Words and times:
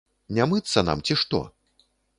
Не 0.37 0.47
мыцца 0.53 0.85
нам 0.89 1.05
ці 1.07 1.21
што? 1.25 1.45